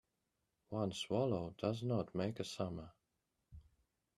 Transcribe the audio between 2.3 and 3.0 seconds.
a summer